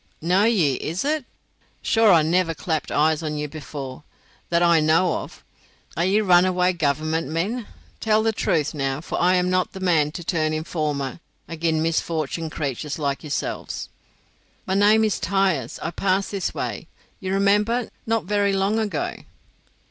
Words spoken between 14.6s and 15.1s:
"My name